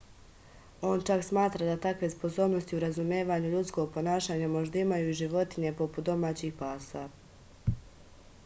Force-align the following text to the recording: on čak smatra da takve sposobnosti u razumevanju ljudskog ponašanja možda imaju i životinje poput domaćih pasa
on 0.91 1.01
čak 1.09 1.25
smatra 1.25 1.65
da 1.67 1.75
takve 1.83 2.09
sposobnosti 2.13 2.75
u 2.75 2.79
razumevanju 2.83 3.51
ljudskog 3.51 3.93
ponašanja 3.97 4.47
možda 4.55 4.81
imaju 4.85 5.09
i 5.13 5.17
životinje 5.21 5.73
poput 5.83 6.05
domaćih 6.13 6.55
pasa 6.65 7.05